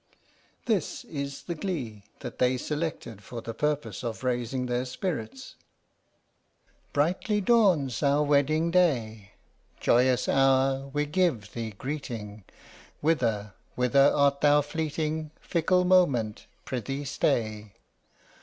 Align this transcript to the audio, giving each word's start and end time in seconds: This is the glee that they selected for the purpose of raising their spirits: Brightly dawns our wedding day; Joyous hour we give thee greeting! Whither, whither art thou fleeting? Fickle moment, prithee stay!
This 0.65 1.03
is 1.03 1.43
the 1.43 1.53
glee 1.53 2.05
that 2.21 2.39
they 2.39 2.57
selected 2.57 3.21
for 3.21 3.39
the 3.39 3.53
purpose 3.53 4.03
of 4.03 4.23
raising 4.23 4.65
their 4.65 4.85
spirits: 4.85 5.53
Brightly 6.91 7.39
dawns 7.39 8.01
our 8.01 8.23
wedding 8.23 8.71
day; 8.71 9.33
Joyous 9.79 10.27
hour 10.27 10.87
we 10.87 11.05
give 11.05 11.53
thee 11.53 11.75
greeting! 11.77 12.45
Whither, 13.01 13.53
whither 13.75 14.11
art 14.11 14.41
thou 14.41 14.63
fleeting? 14.63 15.29
Fickle 15.39 15.85
moment, 15.85 16.47
prithee 16.65 17.05
stay! 17.05 17.73